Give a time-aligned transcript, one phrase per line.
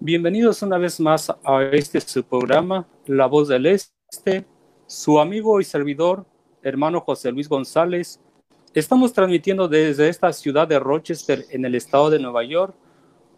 [0.00, 4.46] Bienvenidos una vez más a este su programa, La Voz del Este.
[4.86, 6.24] Su amigo y servidor,
[6.62, 8.20] hermano José Luis González.
[8.74, 12.76] Estamos transmitiendo desde esta ciudad de Rochester, en el estado de Nueva York,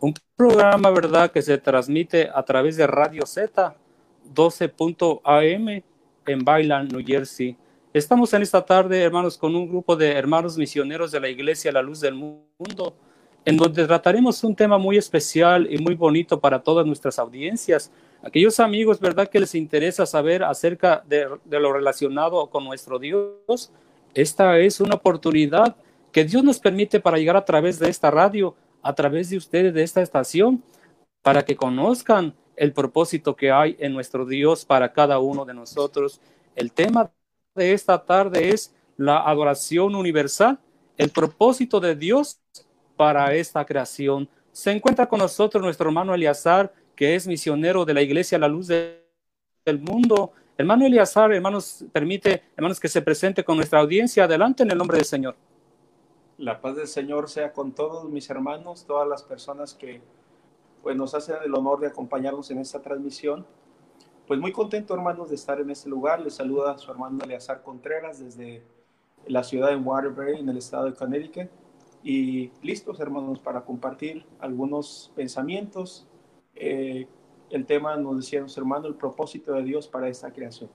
[0.01, 3.75] un programa, ¿verdad?, que se transmite a través de Radio Z
[4.35, 5.83] 12.am
[6.27, 7.57] en Bailan, New Jersey.
[7.95, 11.81] Estamos en esta tarde, hermanos, con un grupo de hermanos misioneros de la Iglesia La
[11.81, 12.95] Luz del Mundo
[13.45, 17.91] en donde trataremos un tema muy especial y muy bonito para todas nuestras audiencias.
[18.23, 23.73] Aquellos amigos, ¿verdad?, que les interesa saber acerca de, lo relacionado con nuestro Dios.
[24.13, 25.77] Esta es una oportunidad
[26.13, 29.73] que Dios nos permite para llegar a través de esta radio, a través de ustedes,
[29.73, 30.63] de esta estación,
[31.23, 36.21] para que conozcan el propósito que hay en nuestro Dios para cada uno de nosotros.
[36.57, 37.11] El tema
[37.55, 40.59] de esta tarde es la adoración universal,
[40.99, 42.39] el propósito de Dios
[43.01, 44.29] para esta creación.
[44.53, 48.67] Se encuentra con nosotros nuestro hermano Eliazar, que es misionero de la Iglesia La Luz
[48.67, 50.33] del Mundo.
[50.59, 54.25] Hermano Eliazar, hermanos, permite, hermanos, que se presente con nuestra audiencia.
[54.25, 55.35] Adelante en el nombre del Señor.
[56.37, 60.03] La paz del Señor sea con todos mis hermanos, todas las personas que
[60.83, 63.47] pues, nos hacen el honor de acompañarnos en esta transmisión.
[64.27, 66.21] Pues muy contento, hermanos, de estar en este lugar.
[66.21, 68.63] Les saluda su hermano Eleazar Contreras desde
[69.27, 71.49] la ciudad de Waterbury, en el estado de Connecticut
[72.03, 76.07] y listos, hermanos, para compartir algunos pensamientos.
[76.55, 77.07] Eh,
[77.51, 80.71] el tema, nos decía nuestro hermano, el propósito de Dios para esta creación.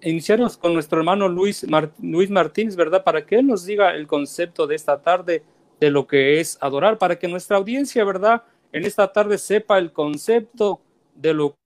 [0.00, 1.66] iniciarnos con nuestro hermano Luis,
[2.00, 3.02] Luis Martínez, ¿verdad?
[3.02, 5.42] Para que él nos diga el concepto de esta tarde
[5.80, 8.44] de lo que es adorar, para que nuestra audiencia, ¿verdad?
[8.70, 10.80] En esta tarde sepa el concepto
[11.16, 11.57] de lo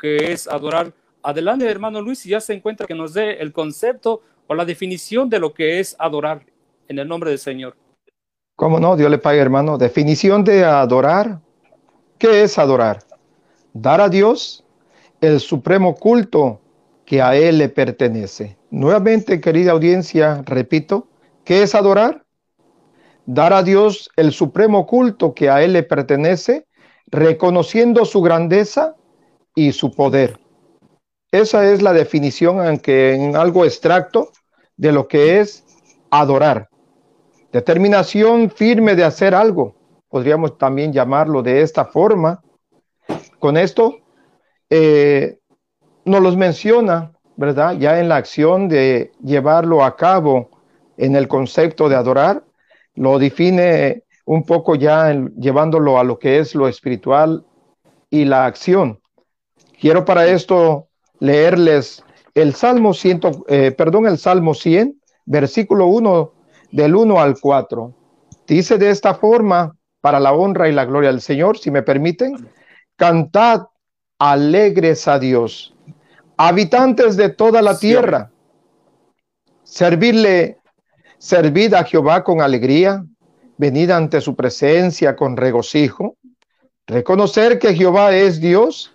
[0.00, 0.92] que es adorar.
[1.22, 5.28] Adelante, hermano Luis, si ya se encuentra que nos dé el concepto o la definición
[5.28, 6.44] de lo que es adorar
[6.88, 7.76] en el nombre del Señor.
[8.56, 8.96] ¿Cómo no?
[8.96, 9.78] Dios le pague, hermano.
[9.78, 11.40] Definición de adorar.
[12.18, 12.98] ¿Qué es adorar?
[13.72, 14.64] Dar a Dios
[15.20, 16.60] el supremo culto
[17.04, 18.58] que a Él le pertenece.
[18.70, 21.08] Nuevamente, querida audiencia, repito,
[21.44, 22.24] ¿qué es adorar?
[23.26, 26.66] Dar a Dios el supremo culto que a Él le pertenece,
[27.06, 28.96] reconociendo su grandeza
[29.54, 30.38] y su poder.
[31.32, 34.30] esa es la definición, aunque en algo extracto,
[34.76, 35.64] de lo que es
[36.10, 36.68] adorar.
[37.52, 39.74] Determinación firme de hacer algo.
[40.08, 42.42] Podríamos también llamarlo de esta forma.
[43.38, 43.98] Con esto
[44.70, 45.38] eh,
[46.04, 47.76] nos los menciona, ¿verdad?
[47.78, 50.50] Ya en la acción de llevarlo a cabo
[50.96, 52.44] en el concepto de adorar,
[52.94, 57.44] lo define un poco ya llevándolo a lo que es lo espiritual
[58.10, 59.00] y la acción.
[59.80, 60.88] Quiero para esto
[61.20, 62.04] leerles
[62.34, 66.32] el Salmo 100, eh, perdón, el Salmo 100, versículo 1
[66.70, 67.94] del 1 al 4.
[68.46, 72.50] Dice de esta forma, para la honra y la gloria del Señor, si me permiten,
[72.96, 73.68] cantad
[74.18, 75.74] alegres a Dios,
[76.36, 78.30] habitantes de toda la tierra,
[79.62, 80.58] servirle,
[81.16, 83.02] servid a Jehová con alegría,
[83.56, 86.16] venid ante su presencia con regocijo,
[86.86, 88.94] reconocer que Jehová es Dios,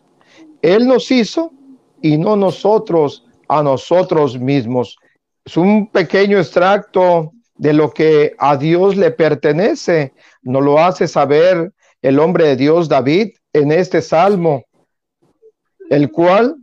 [0.65, 1.53] Él nos hizo
[2.01, 4.97] y no nosotros a nosotros mismos.
[5.45, 10.13] Es un pequeño extracto de lo que a Dios le pertenece.
[10.41, 11.71] Nos lo hace saber
[12.01, 14.63] el hombre de Dios David en este salmo,
[15.91, 16.55] el cual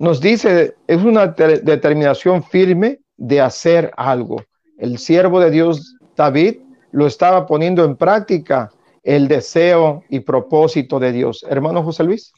[0.00, 4.42] nos dice, es una determinación firme de hacer algo.
[4.78, 6.56] El siervo de Dios David
[6.90, 8.72] lo estaba poniendo en práctica
[9.04, 11.46] el deseo y propósito de Dios.
[11.48, 12.32] Hermano José Luis.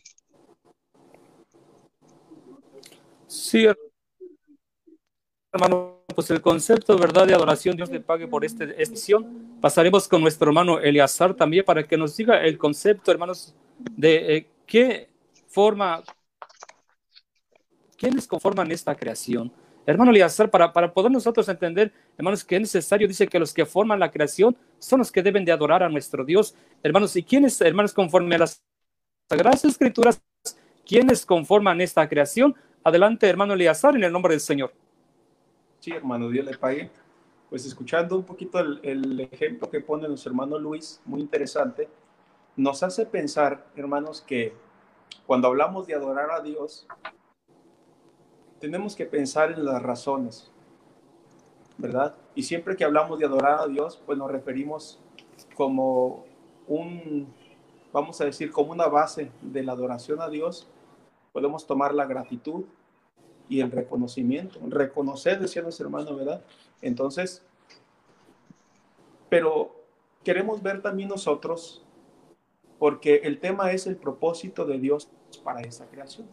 [3.35, 3.67] Sí,
[5.53, 9.59] hermano, pues el concepto, ¿verdad?, de adoración, Dios le pague por esta edición.
[9.61, 13.53] Pasaremos con nuestro hermano Eleazar también para que nos diga el concepto, hermanos,
[13.97, 15.09] de eh, qué
[15.49, 16.05] forma,
[17.99, 19.53] quiénes conforman esta creación.
[19.85, 23.67] Hermano Eleazar, para, para poder nosotros entender, hermanos, que es necesario, dice que los que
[23.67, 26.55] forman la creación son los que deben de adorar a nuestro Dios.
[26.85, 28.63] Hermanos, ¿y quiénes, hermanos, conforme a las
[29.29, 30.23] Sagradas Escrituras,
[30.87, 32.55] quiénes conforman esta creación?
[32.87, 34.71] Adelante, hermano Eleazar, en el nombre del Señor.
[35.81, 36.91] Sí, hermano, Dios le pague.
[37.49, 41.89] Pues escuchando un poquito el, ejemplo que pone nuestro hermano Luis, muy interesante,
[42.57, 44.53] nos hace pensar, hermanos, que
[45.27, 46.87] cuando hablamos de adorar a Dios,
[48.61, 50.51] tenemos que pensar en las razones,
[51.79, 52.15] ¿verdad?
[52.35, 55.01] Y siempre que hablamos de adorar a Dios, pues nos referimos
[55.55, 56.27] como
[56.69, 57.33] un,
[57.95, 60.69] vamos a decir, como una base de la adoración a Dios,
[61.35, 62.65] podemos tomar la gratitud
[63.49, 64.61] y el reconocimiento.
[64.69, 66.45] Reconocer, decía nuestro hermano, ¿verdad?
[66.81, 67.43] Entonces,
[69.29, 69.85] pero
[70.23, 71.85] queremos ver también nosotros,
[72.79, 75.11] porque el tema es el propósito de Dios
[75.43, 76.29] para esa creación.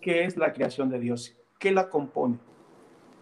[0.00, 1.36] ¿Qué es la creación de Dios?
[1.58, 2.38] ¿Qué la compone?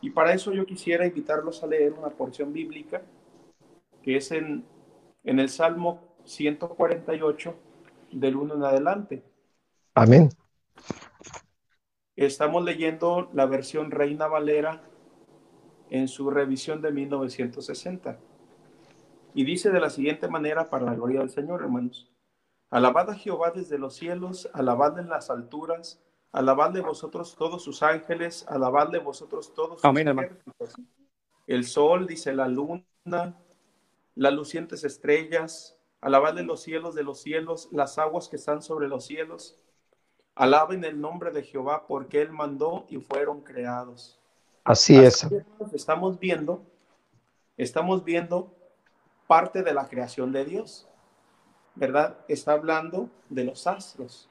[0.03, 3.03] Y para eso yo quisiera invitarlos a leer una porción bíblica
[4.03, 4.67] que es en,
[5.25, 7.55] en el Salmo 148,
[8.13, 9.23] del 1 en adelante.
[9.95, 10.29] Amén.
[12.17, 14.83] Estamos leyendo la versión Reina Valera
[15.91, 18.19] en su revisión de 1960.
[19.35, 22.11] Y dice de la siguiente manera para la gloria del Señor, hermanos.
[22.71, 26.03] Alabad a Jehová desde los cielos, alabad en las alturas,
[26.33, 30.39] alabadle vosotros todos sus ángeles, alabadle vosotros todos sus Amén,
[31.47, 32.85] El sol, dice la luna,
[34.15, 39.05] las lucientes estrellas, alabadle los cielos de los cielos, las aguas que están sobre los
[39.05, 39.59] cielos,
[40.35, 44.19] Alaben el nombre de Jehová porque Él mandó y fueron creados.
[44.65, 45.27] Así, es.
[45.73, 46.65] Estamos viendo,
[47.57, 48.55] estamos viendo
[49.27, 50.89] parte de la creación de Dios,
[51.75, 52.19] ¿verdad?
[52.29, 54.29] Está hablando de los astros,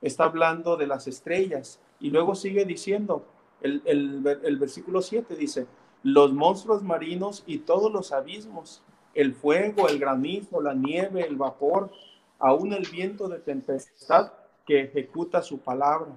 [0.00, 3.26] está hablando de las estrellas y luego sigue diciendo,
[3.60, 5.66] el, el versículo 7 dice,
[6.02, 8.82] los monstruos marinos y todos los abismos,
[9.14, 11.90] el fuego, el granizo, la nieve, el vapor,
[12.38, 14.32] aún el viento de tempestad
[14.66, 16.12] que ejecuta su palabra.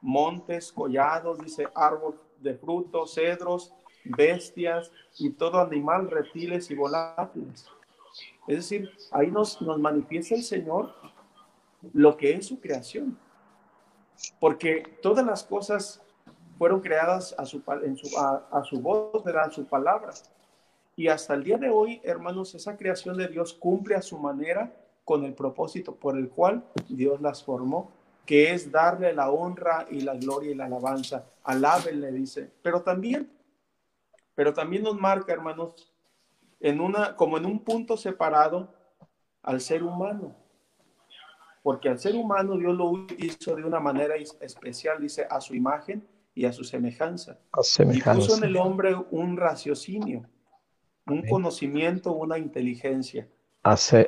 [0.00, 3.74] Montes, collados, dice árbol de frutos, cedros,
[4.04, 7.66] bestias y todo animal, reptiles y volátiles.
[8.46, 10.94] Es decir, ahí nos, nos manifiesta el Señor
[11.92, 13.18] lo que es su creación.
[14.40, 16.02] Porque todas las cosas
[16.56, 20.12] fueron creadas a su, a, su voz, a su palabra.
[20.96, 24.72] Y hasta el día de hoy, hermanos, esa creación de Dios cumple a su manera
[25.08, 27.90] con el propósito por el cual Dios las formó,
[28.26, 31.24] que es darle la honra y la gloria y la alabanza.
[31.44, 32.52] Alábenle, dice.
[32.60, 33.26] Pero también,
[34.34, 35.90] pero también nos marca, hermanos,
[36.60, 38.68] en una, como en un punto separado
[39.42, 40.36] al ser humano.
[41.62, 46.06] Porque al ser humano Dios lo hizo de una manera especial, dice, a su imagen
[46.34, 47.38] y a su semejanza.
[47.94, 50.26] Y puso en el hombre un raciocinio,
[51.06, 53.26] un conocimiento, una inteligencia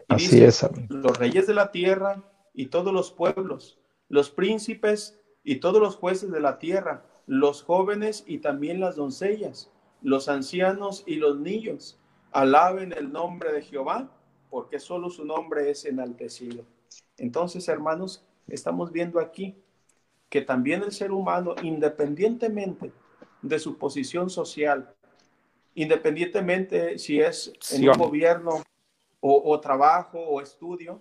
[0.09, 0.67] así es.
[0.89, 2.23] Los reyes de la tierra
[2.55, 3.79] y todos los pueblos,
[4.09, 9.71] los príncipes y todos los jueces de la tierra, los jóvenes y también las doncellas,
[10.03, 11.99] los ancianos y los niños,
[12.33, 14.11] alaben el nombre de Jehová,
[14.51, 16.65] porque solo su nombre es enaltecido.
[17.17, 19.57] Entonces, hermanos, estamos viendo aquí
[20.29, 22.93] que también el ser humano, independientemente
[23.43, 24.95] de su posición social,
[25.75, 28.63] independientemente si es en un gobierno
[29.21, 31.01] o, trabajo o estudio,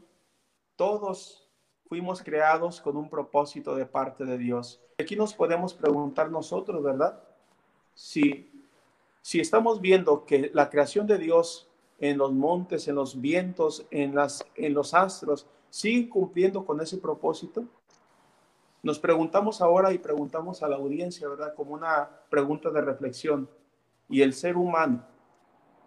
[0.75, 1.47] todos
[1.87, 4.81] fuimos creados con un propósito de parte de Dios.
[4.99, 7.21] Aquí nos podemos preguntar nosotros, ¿verdad?
[7.93, 8.51] Si,
[9.21, 14.15] si estamos viendo que la creación de Dios en los montes, en los vientos, en,
[14.15, 17.63] las, en los astros, sigue cumpliendo con ese propósito,
[18.81, 21.53] nos preguntamos ahora y preguntamos a la audiencia, ¿verdad?
[21.53, 23.49] Como una pregunta de reflexión.
[24.07, 25.05] ¿Y el ser humano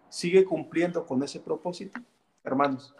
[0.09, 1.99] sigue cumpliendo con ese propósito,
[2.43, 2.93] hermanos?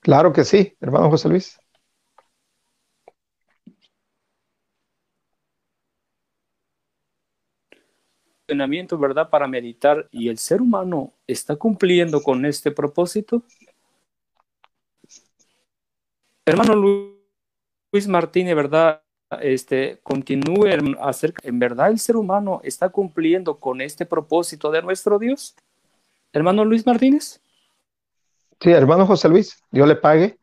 [0.00, 1.58] Claro que sí, hermano José Luis.
[8.98, 9.30] ¿verdad?
[9.30, 13.44] Para meditar y el ser humano está cumpliendo con este propósito.
[16.46, 16.74] Hermano
[17.90, 19.02] Luis Martínez, ¿verdad?
[19.40, 20.68] Este, continúe
[21.00, 25.56] acerca, ¿en verdad el ser humano está cumpliendo con este propósito de nuestro Dios?
[26.32, 27.40] Hermano Luis Martínez.
[28.60, 30.38] Sí, hermano José Luis, Dios le pague.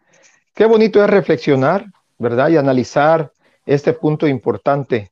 [0.54, 1.86] Qué bonito es reflexionar,
[2.18, 2.50] ¿verdad?
[2.50, 3.32] Y analizar
[3.66, 5.12] este punto importante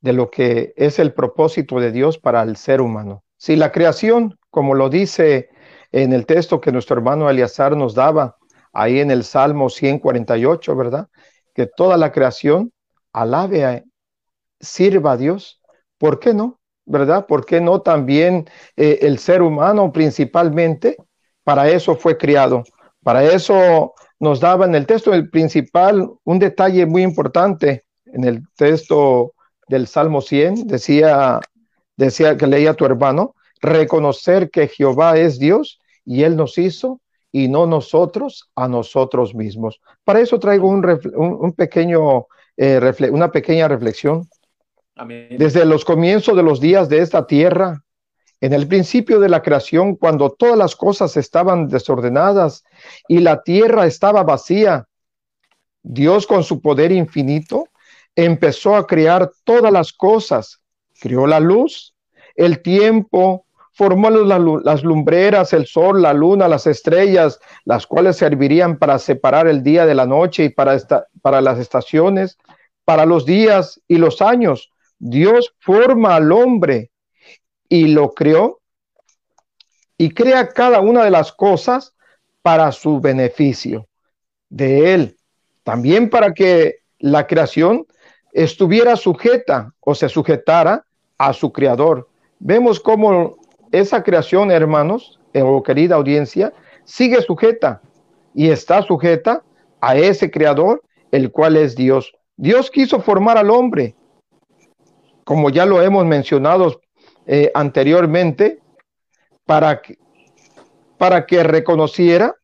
[0.00, 3.24] de lo que es el propósito de Dios para el ser humano.
[3.36, 5.50] Si la creación, como lo dice
[5.92, 8.36] en el texto que nuestro hermano Eliazar nos daba,
[8.72, 11.08] ahí en el Salmo 148, ¿verdad?
[11.54, 12.72] Que toda la creación
[13.16, 13.84] alabe,
[14.60, 15.60] sirva a Dios.
[15.98, 16.58] ¿Por qué no?
[16.84, 17.26] ¿Verdad?
[17.26, 20.96] ¿Por qué no también eh, el ser humano principalmente?
[21.42, 22.62] Para eso fue criado.
[23.02, 28.42] Para eso nos daba en el texto el principal un detalle muy importante en el
[28.56, 29.32] texto
[29.68, 31.40] del Salmo 100 decía
[31.96, 37.00] decía que leía tu hermano reconocer que Jehová es Dios y él nos hizo
[37.32, 39.80] y no nosotros a nosotros mismos.
[40.04, 40.82] Para eso traigo un,
[41.14, 44.28] un, pequeño, eh, una pequeña reflexión.
[44.96, 47.82] Desde los comienzos de los días de esta tierra,
[48.40, 52.64] en el principio de la creación, cuando todas las cosas estaban desordenadas
[53.08, 54.86] y la tierra estaba vacía,
[55.82, 57.68] Dios con su poder infinito
[58.14, 60.60] empezó a crear todas las cosas.
[61.00, 61.94] Creó la luz,
[62.34, 63.45] el tiempo,
[63.76, 69.62] formó las lumbreras, el sol, la luna, las estrellas, las cuales servirían para separar el
[69.62, 70.78] día de la noche y para,
[71.20, 72.38] para las estaciones,
[72.86, 74.72] para los días y los años.
[74.98, 76.90] Dios forma al hombre
[77.68, 78.62] y lo creó
[79.98, 81.94] y crea cada una de las cosas
[82.40, 83.88] para su beneficio
[84.48, 85.16] de él.
[85.64, 87.86] También para que la creación
[88.32, 90.86] estuviera sujeta o se sujetara
[91.18, 92.08] a su creador.
[92.38, 93.36] Vemos cómo
[93.72, 96.52] esa creación, hermanos, o querida audiencia,
[96.84, 97.82] sigue sujeta
[98.34, 99.42] y está sujeta
[99.80, 102.12] a ese creador, el cual es Dios.
[102.36, 103.94] Dios quiso formar al hombre,
[105.24, 106.80] como ya lo hemos mencionado
[107.26, 108.60] eh, anteriormente,
[109.44, 109.98] para que,
[110.98, 112.36] para que reconociera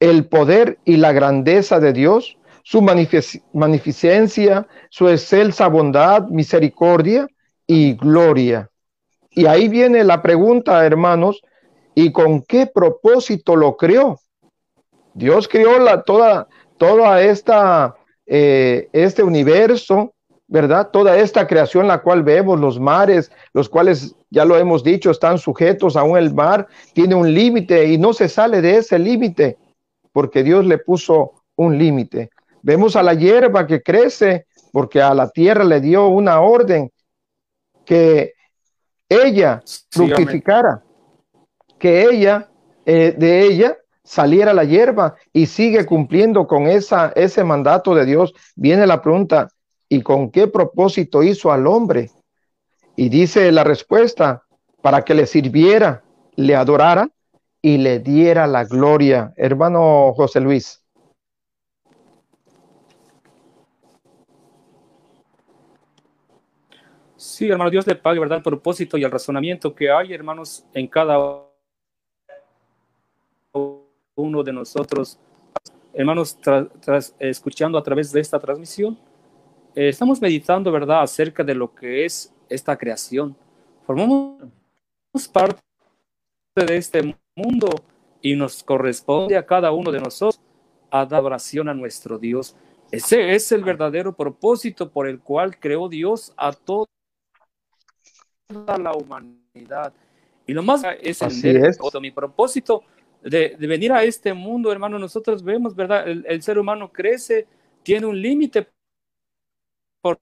[0.00, 7.26] el poder y la grandeza de Dios, su magnificencia, su excelsa bondad, misericordia
[7.66, 8.70] y gloria.
[9.30, 11.42] Y ahí viene la pregunta, hermanos,
[11.94, 14.18] ¿y con qué propósito lo creó?
[15.14, 20.14] Dios creó la, toda, toda esta, eh, este universo,
[20.46, 20.90] ¿verdad?
[20.90, 25.38] Toda esta creación la cual vemos, los mares, los cuales, ya lo hemos dicho, están
[25.38, 29.58] sujetos a un el mar, tiene un límite y no se sale de ese límite,
[30.12, 32.30] porque Dios le puso un límite.
[32.62, 36.90] Vemos a la hierba que crece, porque a la tierra le dio una orden
[37.84, 38.34] que
[39.08, 40.82] ella fructificara,
[41.78, 42.48] que ella,
[42.84, 48.34] eh, de ella saliera la hierba y sigue cumpliendo con esa, ese mandato de Dios.
[48.56, 49.48] Viene la pregunta,
[49.88, 52.10] ¿y con qué propósito hizo al hombre?
[52.96, 54.42] Y dice la respuesta,
[54.82, 56.02] para que le sirviera,
[56.36, 57.08] le adorara
[57.60, 59.32] y le diera la gloria.
[59.36, 60.82] Hermano José Luis.
[67.38, 68.38] Sí, hermano, Dios le pague, ¿verdad?
[68.38, 71.16] El propósito y el razonamiento que hay, hermanos, en cada
[73.52, 75.20] uno de nosotros.
[75.94, 76.36] Hermanos,
[77.20, 78.98] escuchando a través de esta transmisión,
[79.76, 83.36] eh, estamos meditando, ¿verdad?, acerca de lo que es esta creación.
[83.86, 84.42] Formamos
[85.32, 85.62] parte
[86.56, 87.68] de este mundo
[88.20, 90.42] y nos corresponde a cada uno de nosotros
[90.90, 92.56] adoración a nuestro Dios.
[92.90, 96.50] Ese es el verdadero propósito por el cual creó Dios a
[98.48, 99.92] toda la humanidad.
[100.46, 102.82] Y lo más es, el mi propósito
[103.22, 106.08] de, venir a este mundo, hermano, nosotros vemos, ¿verdad?
[106.08, 107.46] El, ser humano crece,
[107.82, 108.66] tiene un límite
[110.00, 110.18] por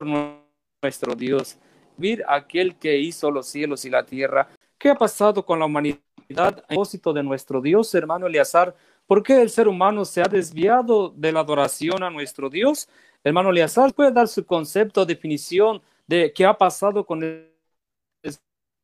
[0.00, 1.58] nuestro Dios.
[1.96, 4.48] Vir aquel que hizo los cielos y la tierra.
[4.78, 5.98] ¿Qué ha pasado con la humanidad
[6.36, 8.76] a propósito de nuestro Dios, hermano Eleazar?
[9.06, 12.88] ¿Por qué el ser humano se ha desviado de la adoración a nuestro Dios?
[13.24, 17.50] Hermano Eleazar, ¿puede dar su concepto, definición de qué ha pasado con el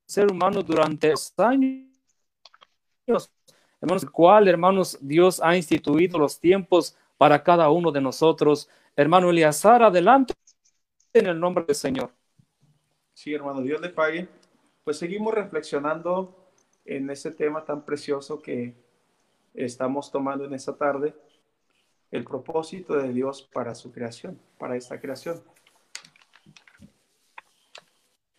[0.07, 1.89] ser humano durante años?
[3.81, 8.69] Hermanos, ¿cuál, hermanos, Dios ha instituido los tiempos para cada uno de nosotros?
[8.95, 10.35] Hermano Eleazar, adelante
[11.12, 12.11] en el nombre del Señor.
[13.15, 14.29] Sí, hermano, Dios le pague.
[14.85, 16.53] Pues seguimos reflexionando
[16.85, 18.75] en ese tema tan precioso que
[19.55, 21.15] estamos tomando en esta tarde
[22.11, 25.43] el propósito de Dios para su creación, para esta creación.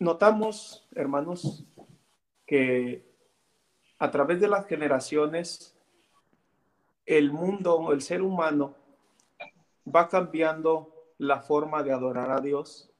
[0.02, 1.64] Notamos, hermanos,
[2.44, 3.08] que
[4.00, 5.76] a través de las generaciones
[7.06, 8.74] el mundo, el ser humano,
[9.86, 12.90] va cambiando la forma de adorar a Dios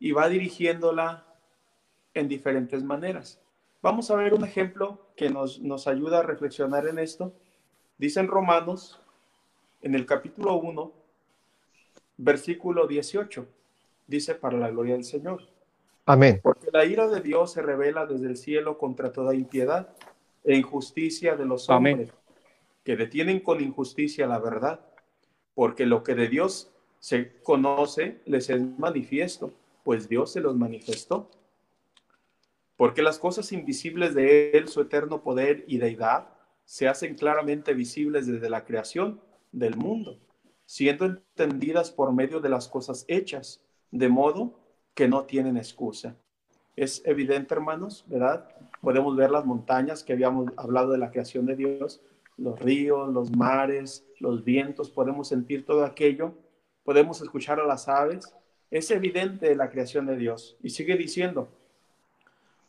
[0.00, 1.28] y va dirigiéndola
[2.12, 3.40] en diferentes maneras.
[3.80, 7.32] Vamos a ver un ejemplo que nos, nos ayuda a reflexionar en esto.
[7.98, 9.00] Dice en Romanos,
[9.80, 10.92] en el capítulo 1,
[12.16, 13.46] versículo 18,
[14.08, 15.59] dice, para la gloria del Señor.
[16.10, 16.40] Amén.
[16.42, 19.94] Porque la ira de Dios se revela desde el cielo contra toda impiedad
[20.42, 22.10] e injusticia de los hombres,
[22.82, 24.80] que detienen con injusticia la verdad,
[25.54, 29.52] porque lo que de Dios se conoce les es manifiesto,
[29.84, 31.30] pues Dios se los manifestó.
[32.76, 36.28] Porque las cosas invisibles de Él, su eterno poder y deidad,
[36.64, 39.20] se hacen claramente visibles desde la creación
[39.52, 40.18] del mundo,
[40.66, 44.59] siendo entendidas por medio de las cosas hechas, de modo
[45.00, 46.14] que no tienen excusa.
[46.76, 48.46] Es evidente, hermanos, ¿verdad?
[48.82, 52.02] Podemos ver las montañas que habíamos hablado de la creación de Dios,
[52.36, 56.34] los ríos, los mares, los vientos, podemos sentir todo aquello,
[56.84, 58.36] podemos escuchar a las aves.
[58.70, 60.58] Es evidente la creación de Dios.
[60.62, 61.48] Y sigue diciendo,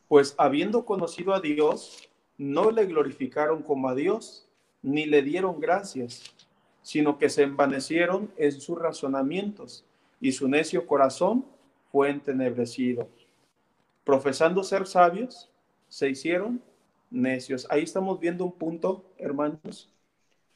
[0.07, 4.47] pues habiendo conocido a Dios, no le glorificaron como a Dios,
[4.81, 6.33] ni le dieron gracias,
[6.81, 9.83] sino que se envanecieron en sus razonamientos,
[10.21, 11.43] y su necio corazón
[11.91, 13.10] fue entenebrecido.
[14.04, 15.51] Profesando ser sabios,
[15.88, 16.62] se hicieron
[17.10, 17.67] necios.
[17.69, 19.93] Ahí estamos viendo un punto, hermanos,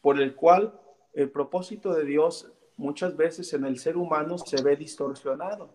[0.01, 0.79] por el cual
[1.13, 5.69] el propósito de Dios muchas veces en el ser humano se ve distorsionado.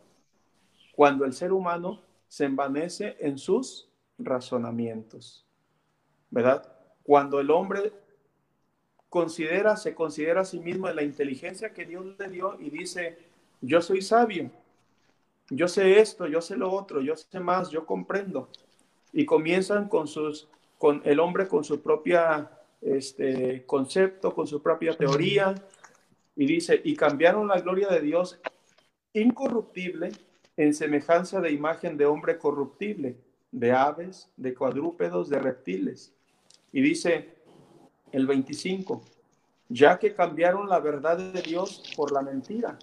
[0.95, 5.45] Cuando el ser humano se envanece en sus razonamientos.
[6.31, 6.73] ¿Verdad?
[7.03, 7.93] Cuando el hombre
[9.09, 13.19] considera, se considera a sí mismo en la inteligencia que Dios le dio y dice,
[13.61, 14.51] yo soy sabio,
[15.51, 18.49] yo sé esto, yo sé lo otro, yo sé más, yo comprendo.
[19.13, 24.97] Y comienzan con sus, con el hombre con su propia este, concepto, con su propia
[24.97, 25.55] teoría,
[26.37, 28.41] y dice, y cambiaron la gloria de Dios
[29.13, 30.13] incorruptible
[30.57, 33.17] en semejanza de imagen de hombre corruptible,
[33.51, 36.15] de aves, de cuadrúpedos, de reptiles.
[36.73, 37.35] Y dice
[38.13, 39.03] el 25,
[39.69, 42.79] ya que cambiaron la verdad de Dios por la mentira,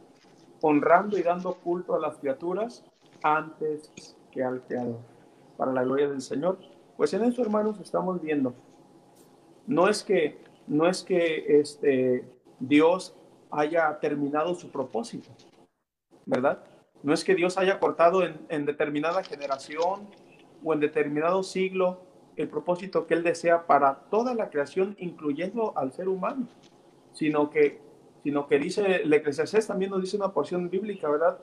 [0.61, 2.83] honrando y dando culto a las criaturas
[3.23, 4.99] antes que al Creador,
[5.57, 6.59] para la gloria del Señor.
[6.95, 8.53] Pues en eso, hermanos, estamos viendo.
[9.65, 12.27] No es que, no es que este,
[12.59, 13.15] Dios
[13.51, 15.29] haya terminado su propósito,
[16.25, 16.63] ¿verdad?
[17.03, 20.07] No es que Dios haya cortado en, determinada generación
[20.63, 22.01] o en determinado siglo
[22.35, 26.47] el propósito que Él desea para toda la creación, incluyendo al ser humano,
[27.13, 27.81] sino que,
[28.27, 31.39] sino que dice, el Eclesiastés también nos dice una porción bíblica, ¿verdad?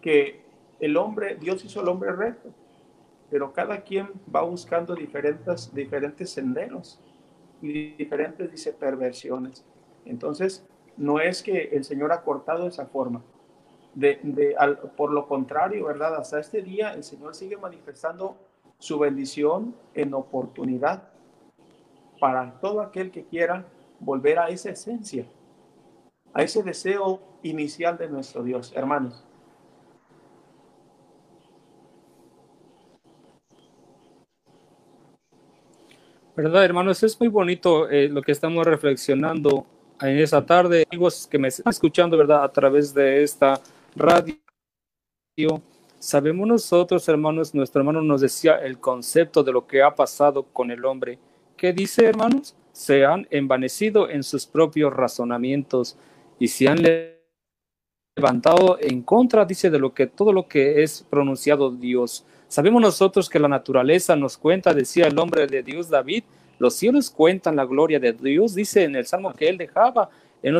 [0.00, 0.40] Que
[0.80, 2.48] el hombre, Dios hizo el hombre recto,
[3.28, 6.98] pero cada quien va buscando diferentes, diferentes senderos
[7.60, 9.62] y diferentes, dice, perversiones.
[10.06, 13.22] Entonces, no es que el Señor ha cortado esa forma,
[13.92, 14.56] de,
[14.96, 16.14] por lo contrario, ¿verdad?
[16.14, 18.38] Hasta este día el Señor sigue manifestando
[18.78, 21.10] su bendición en oportunidad
[22.18, 23.66] para todo aquel que quiera
[24.00, 25.26] volver a esa esencia,
[26.36, 29.24] a ese deseo inicial de nuestro Dios, hermanos.
[36.36, 37.02] ¿Verdad, hermanos?
[37.02, 39.64] Es muy bonito eh, lo que estamos reflexionando
[39.98, 40.84] en esa tarde.
[40.90, 42.44] Amigos que me están escuchando, ¿verdad?
[42.44, 43.58] A través de esta
[43.94, 44.36] radio.
[45.98, 50.70] Sabemos nosotros, hermanos, nuestro hermano nos decía el concepto de lo que ha pasado con
[50.70, 51.18] el hombre.
[51.56, 52.54] ¿Qué dice, hermanos?
[52.76, 55.96] se han envanecido en sus propios razonamientos
[56.38, 56.82] y se han
[58.16, 62.24] levantado en contra, dice, de lo que todo lo que es pronunciado Dios.
[62.48, 66.24] Sabemos nosotros que la naturaleza nos cuenta, decía el hombre de Dios David,
[66.58, 70.08] los cielos cuentan la gloria de Dios, dice en el salmo que él dejaba,
[70.42, 70.56] en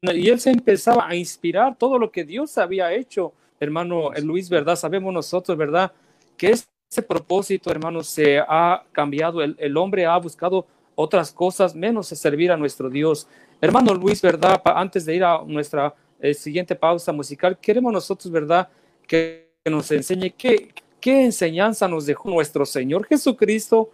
[0.00, 4.76] y él se empezaba a inspirar todo lo que Dios había hecho, hermano Luis, ¿verdad?
[4.76, 5.92] Sabemos nosotros, ¿verdad?
[6.36, 10.66] Que ese propósito, hermano, se ha cambiado, el hombre ha buscado
[11.00, 13.28] otras cosas menos servir a nuestro Dios.
[13.60, 14.60] Hermano Luis, ¿verdad?
[14.64, 18.68] Antes de ir a nuestra eh, siguiente pausa musical, queremos nosotros, ¿verdad?
[19.06, 23.90] Que nos enseñe qué, qué enseñanza nos dejó nuestro Señor Jesucristo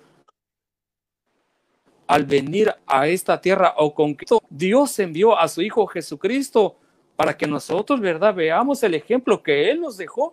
[2.06, 4.16] al venir a esta tierra o con
[4.48, 6.76] Dios envió a su Hijo Jesucristo
[7.16, 8.34] para que nosotros, ¿verdad?
[8.34, 10.32] Veamos el ejemplo que Él nos dejó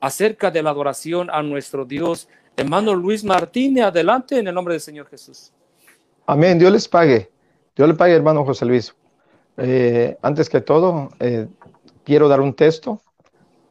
[0.00, 2.28] acerca de la adoración a nuestro Dios.
[2.56, 5.52] Hermano Luis Martínez, adelante en el nombre del Señor Jesús.
[6.30, 7.30] Amén, Dios les pague.
[7.74, 8.94] Dios le pague, hermano José Luis.
[9.56, 11.48] Eh, antes que todo, eh,
[12.04, 13.00] quiero dar un texto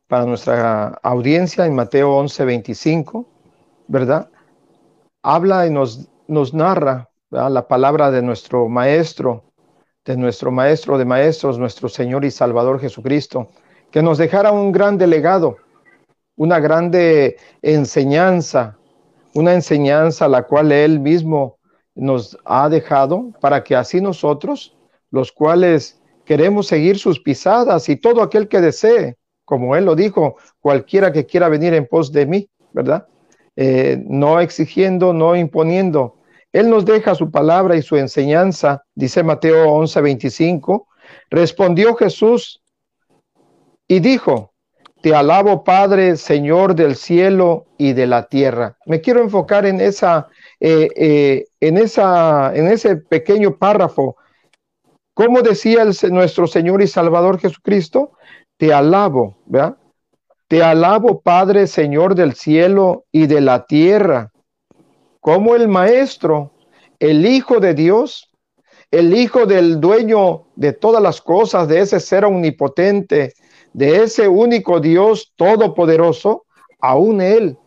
[0.08, 3.28] para nuestra audiencia en Mateo 11, 25,
[3.88, 4.32] ¿verdad?
[5.22, 9.44] Habla y nos, nos narra la palabra de nuestro Maestro,
[10.04, 13.50] de nuestro Maestro de Maestros, nuestro Señor y Salvador Jesucristo,
[13.92, 15.58] que nos dejara un gran delegado,
[16.36, 18.80] una grande enseñanza,
[19.36, 21.57] una enseñanza la cual Él mismo
[21.98, 24.78] nos ha dejado para que así nosotros
[25.12, 30.36] los cuales queremos seguir sus pisadas y todo aquel que desee, como él lo dijo,
[30.60, 33.08] cualquiera que quiera venir en pos de mí, ¿verdad?
[33.56, 36.18] Eh, no exigiendo, no imponiendo.
[36.52, 40.88] Él nos deja su palabra y su enseñanza, dice Mateo 11, 25.
[41.30, 42.62] Respondió Jesús
[43.88, 44.54] y dijo,
[45.02, 48.78] te alabo Padre, Señor del cielo y de la tierra.
[48.86, 50.28] Me quiero enfocar en esa,
[50.60, 54.18] eh, eh, en esa, en ese pequeño párrafo
[55.18, 58.12] como decía el, nuestro Señor y Salvador Jesucristo?
[58.56, 59.40] Te alabo.
[60.48, 64.32] Te alabo, Padre, Señor del cielo y de la tierra,
[65.20, 66.52] como el Maestro,
[67.00, 68.30] el Hijo de Dios,
[68.92, 73.34] el Hijo del dueño de todas las cosas, de ese ser omnipotente,
[73.74, 76.46] de ese único Dios todopoderoso,
[76.80, 77.58] aún Él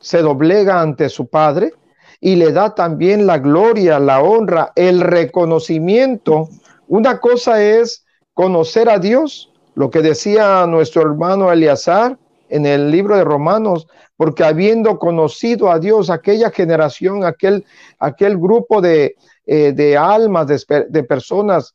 [0.00, 1.72] se doblega ante su Padre
[2.20, 6.48] y le da también la gloria, la honra, el reconocimiento
[6.88, 13.16] una cosa es conocer a Dios, lo que decía nuestro hermano Eleazar en el libro
[13.16, 17.64] de Romanos, porque habiendo conocido a Dios, aquella generación, aquel,
[17.98, 21.74] aquel grupo de, eh, de almas, de, de personas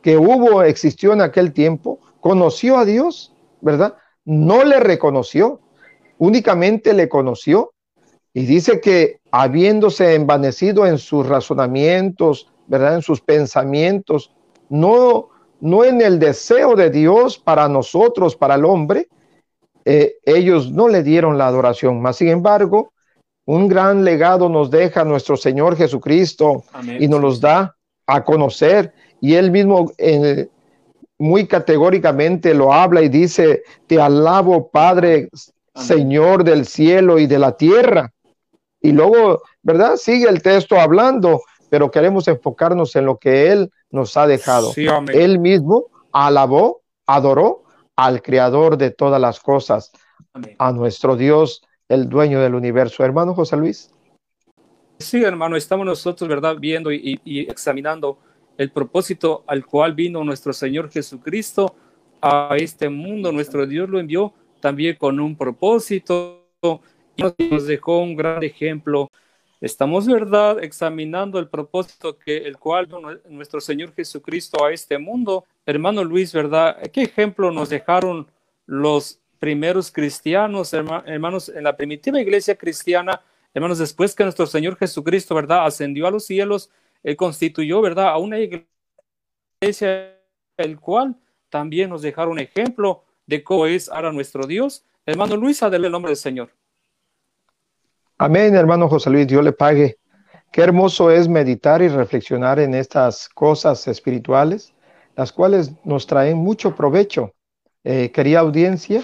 [0.00, 3.96] que hubo, existió en aquel tiempo, conoció a Dios, ¿verdad?
[4.24, 5.60] No le reconoció,
[6.18, 7.72] únicamente le conoció.
[8.36, 12.96] Y dice que habiéndose envanecido en sus razonamientos, ¿verdad?
[12.96, 14.30] En sus pensamientos,
[14.68, 19.08] no, no en el deseo de Dios para nosotros, para el hombre,
[19.86, 22.02] eh, ellos no le dieron la adoración.
[22.02, 22.92] Mas, sin embargo,
[23.46, 26.62] un gran legado nos deja nuestro Señor Jesucristo
[27.00, 27.74] y nos los da
[28.06, 28.92] a conocer.
[29.18, 30.48] Y él mismo eh,
[31.16, 35.30] muy categóricamente lo habla y dice, te alabo Padre,
[35.74, 38.12] Señor del cielo y de la tierra.
[38.86, 39.96] Y luego, ¿verdad?
[39.96, 44.72] Sigue el texto hablando pero queremos enfocarnos en lo que Él nos ha dejado.
[45.12, 47.64] él mismo alabó, adoró
[47.96, 49.92] al Creador de todas las cosas,
[50.58, 53.04] a nuestro Dios, el dueño del universo.
[53.04, 53.90] Hermano José Luis.
[54.98, 56.56] Sí, hermano, estamos nosotros, ¿verdad?
[56.58, 58.18] Viendo y, y examinando
[58.56, 61.74] el propósito al cual vino nuestro Señor Jesucristo
[62.20, 63.32] a este mundo.
[63.32, 66.46] Nuestro Dios lo envió también con un propósito
[67.18, 69.10] nos dejó un gran ejemplo
[69.60, 72.88] Estamos, ¿verdad?, examinando el propósito que el cual
[73.28, 75.46] nuestro Señor Jesucristo a este mundo.
[75.64, 76.78] Hermano Luis, ¿verdad?
[76.92, 78.30] ¿Qué ejemplo nos dejaron
[78.66, 83.22] los primeros cristianos, hermanos, en la primitiva iglesia cristiana?
[83.54, 86.70] Hermanos, después que nuestro Señor Jesucristo, ¿verdad?, ascendió a los cielos,
[87.02, 90.20] Él constituyó, ¿verdad?, a una iglesia,
[90.58, 91.16] el cual
[91.48, 94.84] también nos dejaron ejemplo de cómo es ahora nuestro Dios.
[95.06, 96.55] Hermano Luis, adelante el nombre del Señor.
[98.18, 99.98] Amén, hermano José Luis, Dios le pague.
[100.50, 104.72] Qué hermoso es meditar y reflexionar en estas cosas espirituales,
[105.16, 107.34] las cuales nos traen mucho provecho.
[107.84, 109.02] Eh, querida audiencia,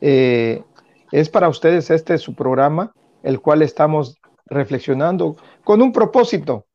[0.00, 0.62] eh,
[1.10, 6.66] es para ustedes este su programa, el cual estamos reflexionando con un propósito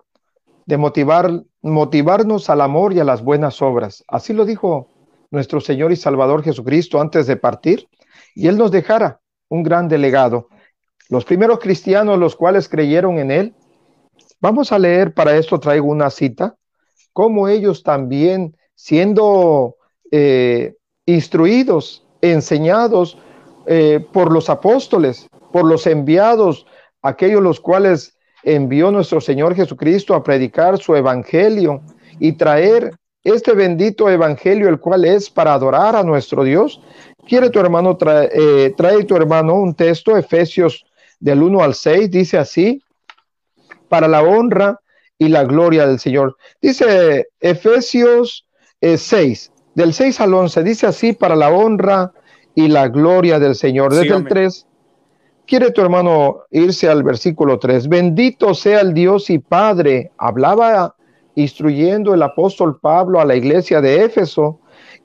[0.66, 4.04] de motivar, motivarnos al amor y a las buenas obras.
[4.10, 4.90] Así lo dijo
[5.32, 7.88] nuestro Señor y Salvador Jesucristo antes de partir,
[8.36, 10.50] y Él nos dejara un gran delegado
[11.10, 13.56] los primeros cristianos, los cuales creyeron en Él,
[14.42, 16.56] Vamos a leer, para esto traigo una cita,
[17.12, 19.76] como ellos también siendo
[20.12, 23.18] eh, instruidos, enseñados
[23.66, 26.66] eh, por los apóstoles, por los enviados,
[27.02, 31.82] aquellos los cuales envió nuestro Señor Jesucristo a predicar su evangelio
[32.18, 32.96] y traer
[33.26, 36.82] este bendito evangelio, el cual es para adorar a nuestro Dios.
[37.28, 40.86] Quiere tu hermano, trae, eh, trae tu hermano un texto, Efesios
[41.20, 42.82] del 1 al 6, dice así,
[43.88, 44.80] para la honra
[45.18, 46.38] y la gloria del Señor.
[46.62, 48.46] Dice Efesios
[48.82, 52.12] 6, eh, del 6 al 11, dice así, para la honra
[52.56, 53.94] y la gloria del Señor.
[53.94, 54.66] Desde el 3,
[55.46, 60.96] quiere tu hermano irse al versículo 3, bendito sea el Dios y Padre, hablaba
[61.36, 64.60] instruyendo el apóstol Pablo a la iglesia de Éfeso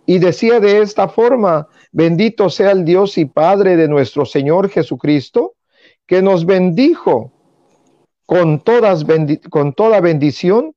[0.06, 5.53] y decía de esta forma, bendito sea el Dios y Padre de nuestro Señor Jesucristo,
[6.06, 7.32] que nos bendijo
[8.26, 9.04] con, todas
[9.50, 10.74] con toda bendición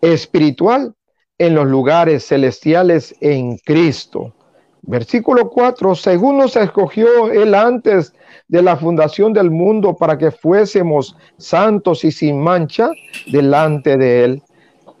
[0.00, 0.94] espiritual
[1.38, 4.34] en los lugares celestiales en Cristo.
[4.82, 8.14] Versículo 4, según nos escogió Él antes
[8.48, 12.90] de la fundación del mundo para que fuésemos santos y sin mancha
[13.32, 14.42] delante de Él.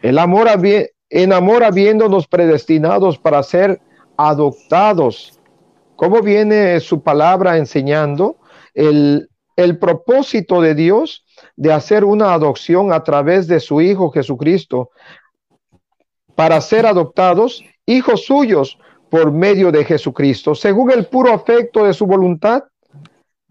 [0.02, 0.48] El amor
[1.08, 3.80] en amor habiéndonos predestinados para ser
[4.16, 5.38] adoptados.
[5.94, 8.36] ¿Cómo viene su palabra enseñando?
[8.74, 11.24] El, el propósito de Dios
[11.56, 14.90] de hacer una adopción a través de su Hijo Jesucristo
[16.34, 22.06] para ser adoptados hijos suyos por medio de Jesucristo, según el puro afecto de su
[22.06, 22.64] voluntad,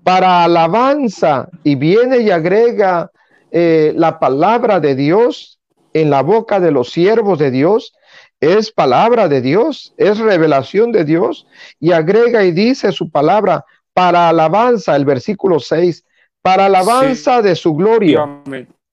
[0.03, 3.09] para alabanza, y viene y agrega
[3.49, 5.59] eh, la palabra de Dios
[5.93, 7.93] en la boca de los siervos de Dios,
[8.39, 11.47] es palabra de Dios, es revelación de Dios,
[11.79, 13.65] y agrega y dice su palabra
[13.95, 16.03] para alabanza, el versículo 6,
[16.41, 18.43] para alabanza de su gloria,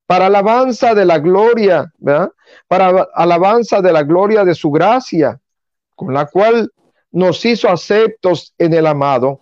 [0.07, 2.31] para alabanza de la gloria, ¿verdad?
[2.69, 5.41] para alabanza de la gloria de su gracia,
[5.97, 6.71] con la cual
[7.11, 9.41] nos hizo aceptos en el amado.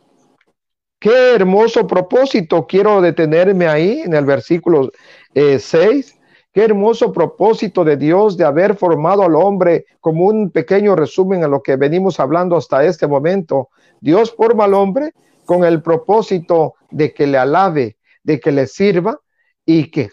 [0.99, 2.67] Qué hermoso propósito.
[2.67, 4.91] Quiero detenerme ahí en el versículo
[5.35, 5.75] 6.
[5.75, 6.05] Eh,
[6.53, 11.49] Qué hermoso propósito de Dios de haber formado al hombre como un pequeño resumen a
[11.49, 13.69] lo que venimos hablando hasta este momento.
[14.01, 15.13] Dios forma al hombre
[15.51, 19.19] con el propósito de que le alabe, de que le sirva
[19.67, 20.11] y que,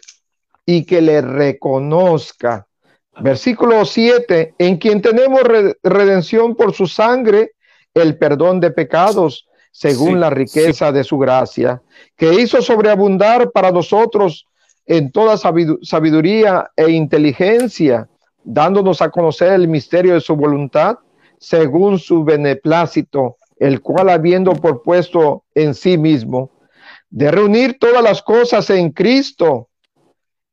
[0.65, 2.65] y que le reconozca.
[3.21, 5.43] Versículo 7, en quien tenemos
[5.84, 7.52] redención por su sangre,
[7.93, 11.84] el perdón de pecados, según la riqueza de su gracia,
[12.15, 14.47] que hizo sobreabundar para nosotros
[14.88, 18.10] en toda sabiduría e inteligencia,
[18.43, 20.97] dándonos a conocer el misterio de su voluntad,
[21.38, 26.52] según su beneplácito, el cual habiendo propuesto en sí mismo,
[27.10, 29.70] de reunir todas las cosas en Cristo,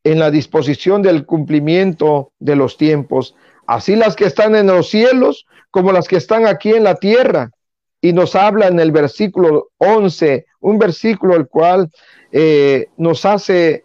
[0.05, 3.35] en la disposición del cumplimiento de los tiempos,
[3.67, 7.51] así las que están en los cielos como las que están aquí en la tierra.
[8.01, 11.91] Y nos habla en el versículo 11, un versículo el cual
[12.33, 13.85] eh, nos hace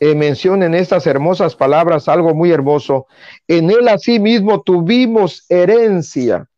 [0.00, 3.06] eh, mención en estas hermosas palabras algo muy hermoso.
[3.46, 6.48] En él asimismo tuvimos herencia.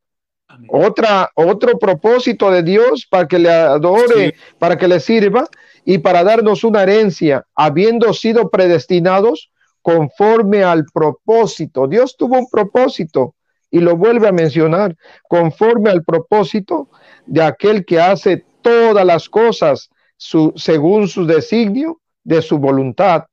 [0.69, 5.49] Otra, otro propósito de Dios para que le adore, para que le sirva
[5.85, 9.51] y para darnos una herencia, habiendo sido predestinados
[9.83, 11.87] conforme al propósito.
[11.87, 13.35] Dios tuvo un propósito
[13.71, 14.97] y lo vuelve a mencionar,
[15.29, 16.89] conforme al propósito
[17.27, 23.25] de aquel que hace todas las cosas su, según su designio de su voluntad,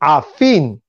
[0.00, 0.80] a fin.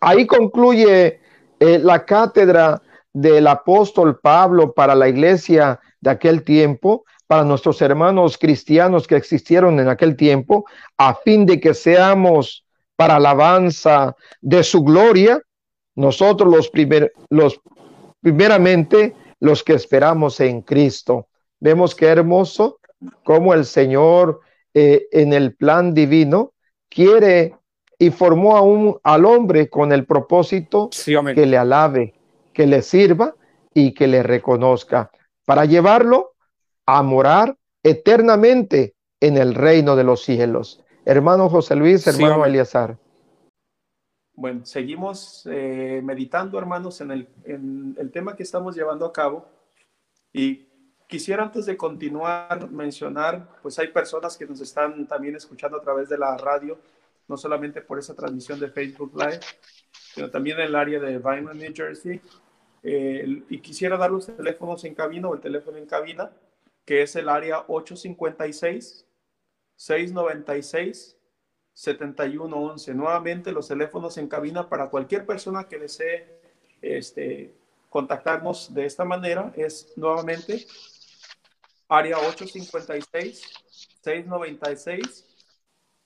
[0.00, 1.20] Ahí concluye
[1.60, 2.82] eh, la cátedra
[3.16, 9.80] del apóstol Pablo para la iglesia de aquel tiempo, para nuestros hermanos cristianos que existieron
[9.80, 10.66] en aquel tiempo,
[10.98, 15.40] a fin de que seamos para alabanza de su gloria,
[15.94, 17.58] nosotros los, primer, los
[18.20, 21.28] primeramente los que esperamos en Cristo.
[21.58, 22.80] Vemos qué hermoso
[23.24, 24.40] como el Señor
[24.74, 26.52] eh, en el plan divino
[26.90, 27.54] quiere
[27.98, 30.90] y formó a un, al hombre con el propósito
[31.34, 32.15] que le alabe,
[32.56, 33.34] que le sirva
[33.74, 35.10] y que le reconozca,
[35.44, 36.32] para llevarlo
[36.86, 40.82] a morar eternamente en el reino de los cielos.
[41.04, 42.96] Hermano José Luis, hermano Eliazar.
[44.32, 49.46] Bueno, seguimos eh, meditando, hermanos, en el, en el tema que estamos llevando a cabo.
[50.32, 50.66] Y
[51.06, 56.08] quisiera antes de continuar mencionar, pues hay personas que nos están también escuchando a través
[56.08, 56.78] de la radio,
[57.28, 59.40] no solamente por esa transmisión de Facebook Live,
[60.14, 62.18] sino también en el área de Vineland, New Jersey.
[62.88, 66.30] Y quisiera dar los teléfonos en cabina o el teléfono en cabina,
[66.84, 69.04] que es el área 856
[69.74, 71.16] 696
[71.74, 72.94] 7111.
[72.94, 76.40] Nuevamente los teléfonos en cabina para cualquier persona que desee
[76.80, 77.52] este,
[77.90, 80.64] contactarnos de esta manera es nuevamente
[81.88, 83.42] área 856
[84.00, 85.26] 696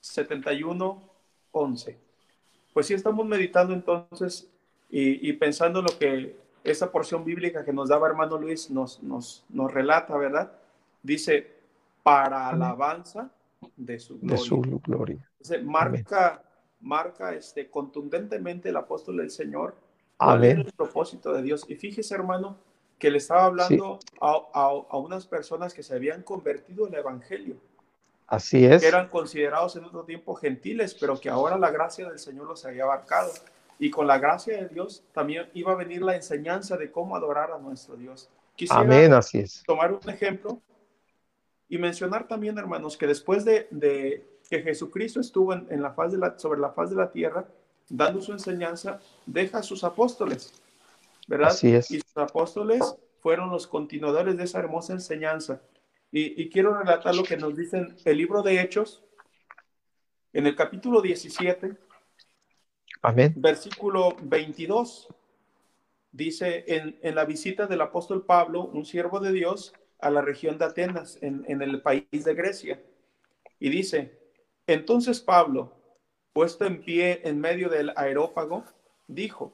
[0.00, 1.98] 7111.
[2.72, 4.48] Pues sí estamos meditando entonces
[4.88, 9.72] y, pensando lo que esa porción bíblica que nos daba hermano Luis nos, nos, nos
[9.72, 10.52] relata, ¿verdad?
[11.02, 11.50] Dice,
[12.02, 13.30] para alabanza
[13.76, 14.36] de su gloria.
[14.36, 15.28] De su gloria.
[15.64, 16.42] marca,
[16.80, 19.74] marca este, contundentemente el apóstol del Señor
[20.20, 21.64] cuál es el propósito de Dios.
[21.68, 22.58] Y fíjese, hermano,
[22.98, 27.56] que le estaba hablando a, a, unas personas que se habían convertido en el Evangelio.
[28.26, 28.82] Así es.
[28.82, 32.64] Que eran considerados en otro tiempo gentiles, pero que ahora la gracia del Señor los
[32.64, 33.32] había abarcado.
[33.80, 37.50] Y con la gracia de Dios también iba a venir la enseñanza de cómo adorar
[37.50, 38.28] a nuestro Dios.
[38.54, 39.62] Quisiera Amén, así es.
[39.66, 40.60] tomar un ejemplo
[41.66, 46.18] y mencionar también, hermanos, que después de, de que Jesucristo estuvo en, la faz de
[46.18, 47.46] la, sobre la faz de la tierra,
[47.88, 50.52] dando su enseñanza, deja a sus apóstoles,
[51.26, 51.48] ¿verdad?
[51.48, 51.90] Así es.
[51.90, 55.62] Y sus apóstoles fueron los continuadores de esa hermosa enseñanza.
[56.12, 59.02] Y, y quiero relatar lo que nos dice el libro de Hechos,
[60.34, 61.76] en el capítulo 17,
[63.02, 63.32] Amén.
[63.36, 65.08] versículo 22.
[66.12, 70.58] Dice, en, en, la visita del apóstol Pablo, un siervo de Dios, a la región
[70.58, 72.82] de Atenas, en, en el país de Grecia.
[73.58, 74.18] Y dice,
[74.66, 75.72] entonces Pablo,
[76.32, 78.64] puesto en pie en medio del aerópago,
[79.06, 79.52] dijo,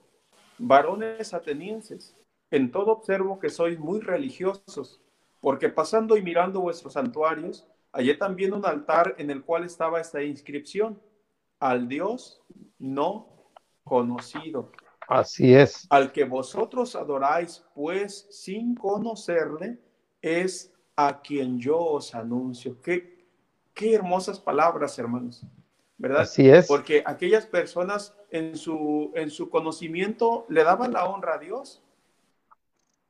[0.58, 2.16] varones atenienses,
[2.50, 5.00] en todo observo que sois muy religiosos,
[5.40, 10.22] porque pasando y mirando vuestros santuarios, hallé también un altar en el cual estaba esta
[10.22, 11.00] inscripción,
[11.60, 12.42] al Dios
[12.78, 13.35] no
[13.86, 14.72] conocido.
[15.08, 15.86] Así es.
[15.88, 19.78] Al que vosotros adoráis, pues sin conocerle,
[20.20, 22.80] es a quien yo os anuncio.
[22.82, 23.24] Qué,
[23.72, 25.46] qué hermosas palabras, hermanos.
[25.98, 26.22] ¿Verdad?
[26.22, 26.66] Así es.
[26.66, 31.82] Porque aquellas personas en su, en su conocimiento le daban la honra a Dios,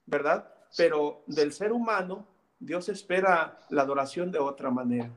[0.04, 0.52] ¿verdad?
[0.76, 2.26] Pero del ser humano,
[2.60, 5.10] Dios espera la adoración de otra manera.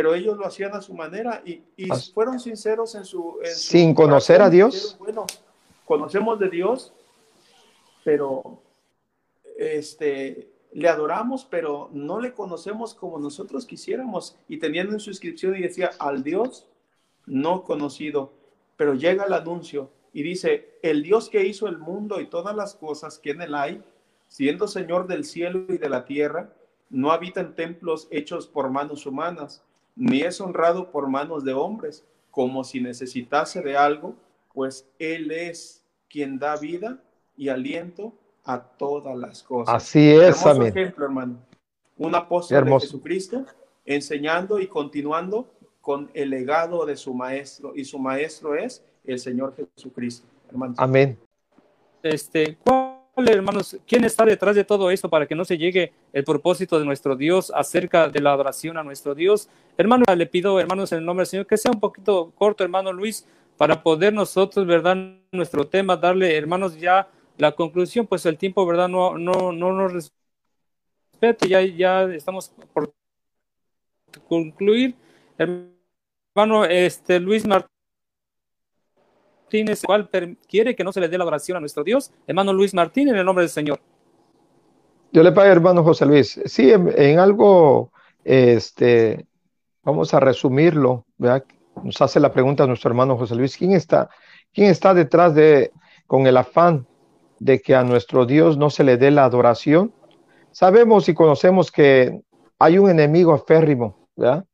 [0.00, 3.36] Pero ellos lo hacían a su manera y, y fueron sinceros en su...
[3.44, 4.96] Sin conocer a Dios.
[4.98, 5.26] bueno,
[5.84, 6.94] conocemos de Dios,
[8.02, 8.62] pero
[9.58, 14.38] este, le adoramos, pero no le conocemos como nosotros quisiéramos.
[14.48, 16.66] Y teniendo en su inscripción y decía, al Dios
[17.26, 18.32] no conocido,
[18.78, 22.74] pero llega el anuncio y dice, el Dios que hizo el mundo y todas las
[22.74, 23.82] cosas que en él hay,
[24.28, 26.54] siendo Señor del cielo y de la tierra,
[26.88, 29.62] no habita en templos hechos por manos humanas,
[29.96, 34.14] ni es honrado por manos de hombres, como si necesitase de algo,
[34.54, 36.98] pues Él es quien da vida
[37.36, 38.12] y aliento
[38.44, 39.74] a todas las cosas.
[39.74, 40.68] Así es, amén.
[40.68, 41.38] ejemplo, hermano.
[41.98, 43.44] Un apóstol de Jesucristo
[43.84, 45.50] enseñando y continuando
[45.80, 50.26] con el legado de su maestro, y su maestro es el Señor Jesucristo.
[50.76, 51.18] Amén.
[52.02, 52.89] Este, ¿cuál,
[53.28, 56.84] hermanos, quién está detrás de todo esto para que no se llegue el propósito de
[56.84, 59.48] nuestro Dios acerca de la adoración a nuestro Dios?
[59.76, 62.92] Hermano, le pido, hermanos, en el nombre del Señor, que sea un poquito corto, hermano
[62.92, 64.96] Luis, para poder nosotros, ¿verdad?
[65.32, 68.88] Nuestro tema, darle, hermanos, ya la conclusión, pues el tiempo, ¿verdad?
[68.88, 72.92] No, no, no nos respeta, ya, ya estamos por
[74.28, 74.94] concluir.
[75.38, 77.69] Hermano, este Luis Martínez,
[79.84, 80.08] ¿cuál
[80.48, 82.12] quiere que no se le dé la oración a nuestro Dios?
[82.26, 83.80] Hermano Luis Martínez, en el nombre del Señor.
[85.12, 86.40] Yo le pago, hermano José Luis.
[86.44, 87.92] Sí, en, algo,
[88.24, 89.26] este,
[89.82, 91.44] vamos a resumirlo, ¿verdad?
[91.82, 94.08] Nos hace la pregunta nuestro hermano José Luis, ¿quién está,
[94.52, 95.72] quién está detrás de,
[96.06, 96.86] con el afán
[97.38, 99.92] de que a nuestro Dios no se le dé la adoración.
[100.52, 102.20] Sabemos y conocemos que
[102.58, 104.44] hay un enemigo férrimo, ¿verdad?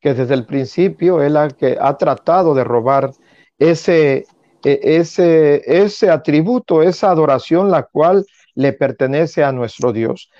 [0.00, 3.10] que desde el principio él ha, que ha tratado de robar
[3.58, 4.26] ese,
[4.72, 10.30] ese, ese atributo, esa adoración, la cual le pertenece a nuestro Dios.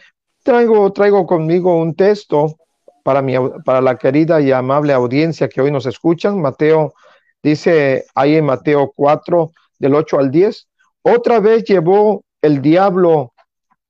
[0.42, 2.56] Traigo, traigo conmigo un texto
[3.04, 6.40] para, mi, para la querida y amable audiencia que hoy nos escuchan.
[6.40, 6.94] Mateo
[7.42, 10.68] dice ahí en Mateo 4, del 8 al 10,
[11.02, 13.32] otra vez llevó el diablo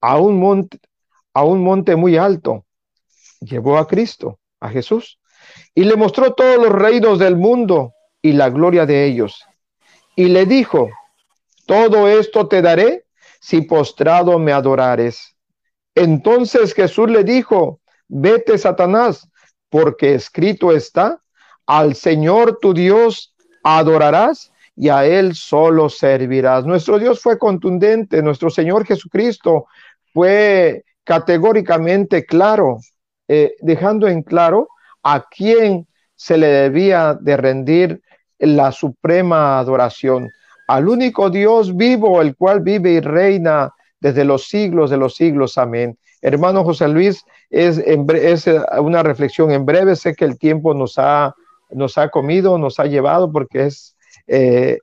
[0.01, 0.79] a un monte,
[1.33, 2.65] a un monte muy alto.
[3.41, 5.19] Llevó a Cristo, a Jesús,
[5.75, 9.43] y le mostró todos los reinos del mundo y la gloria de ellos.
[10.17, 10.89] Y le dijo,
[11.67, 13.05] todo esto te daré
[13.39, 15.37] si postrado me adorares.
[15.95, 19.29] Entonces Jesús le dijo, vete Satanás,
[19.69, 21.21] porque escrito está,
[21.67, 26.65] al Señor tu Dios adorarás y a Él solo servirás.
[26.65, 29.67] Nuestro Dios fue contundente, nuestro Señor Jesucristo
[30.13, 32.79] fue categóricamente claro,
[33.29, 34.69] eh, dejando en claro
[35.03, 38.03] a quién se le debía de rendir
[38.39, 40.31] la suprema adoración
[40.69, 45.59] al único Dios vivo, el cual vive y reina desde los siglos de los siglos.
[45.59, 45.97] Amén.
[46.21, 48.47] Hermano José Luis, es, es
[48.81, 49.97] una reflexión en breve.
[49.97, 51.35] Sé que el tiempo nos ha,
[51.71, 54.79] nos ha comido, nos ha llevado, porque es, eh,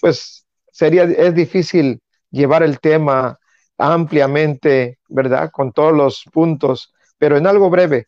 [0.00, 3.38] pues, sería, es difícil llevar el tema
[3.78, 5.50] ampliamente, ¿verdad?
[5.50, 8.04] Con todos los puntos, pero en algo breve,